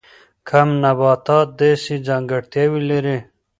کم 0.49 0.67
نباتات 0.83 1.47
داسې 1.59 1.93
ځانګړتیاوې 2.07 2.81
لري. 2.89 3.17